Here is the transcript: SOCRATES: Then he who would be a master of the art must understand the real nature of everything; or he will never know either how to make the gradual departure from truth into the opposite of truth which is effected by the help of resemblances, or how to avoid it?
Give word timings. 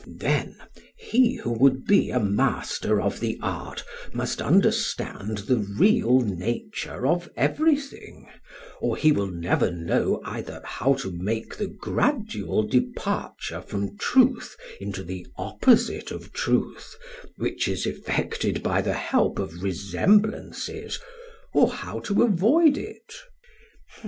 SOCRATES: 0.03 0.19
Then 0.19 0.55
he 0.97 1.35
who 1.35 1.51
would 1.59 1.85
be 1.85 2.09
a 2.09 2.19
master 2.19 2.99
of 2.99 3.19
the 3.19 3.37
art 3.39 3.83
must 4.11 4.41
understand 4.41 5.37
the 5.47 5.57
real 5.77 6.21
nature 6.21 7.05
of 7.05 7.29
everything; 7.37 8.27
or 8.81 8.97
he 8.97 9.11
will 9.11 9.27
never 9.29 9.69
know 9.69 10.19
either 10.25 10.59
how 10.65 10.95
to 10.95 11.11
make 11.11 11.55
the 11.55 11.67
gradual 11.67 12.63
departure 12.63 13.61
from 13.61 13.95
truth 13.99 14.57
into 14.79 15.03
the 15.03 15.27
opposite 15.37 16.09
of 16.09 16.33
truth 16.33 16.95
which 17.37 17.67
is 17.67 17.85
effected 17.85 18.63
by 18.63 18.81
the 18.81 18.93
help 18.95 19.37
of 19.37 19.61
resemblances, 19.61 20.99
or 21.53 21.69
how 21.69 21.99
to 21.99 22.23
avoid 22.23 22.75
it? 22.75 23.13